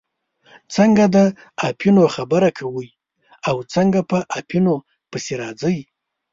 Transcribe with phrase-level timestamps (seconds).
[0.75, 1.17] څنګه د
[1.69, 2.89] اپینو خبره کوئ
[3.49, 4.75] او څنګه په اپینو
[5.11, 5.77] پسې راځئ.